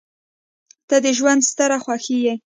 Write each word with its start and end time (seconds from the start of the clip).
•ته 0.87 0.95
د 1.03 1.05
ژونده 1.17 1.47
ستره 1.51 1.77
خوښي 1.83 2.17
یې. 2.25 2.33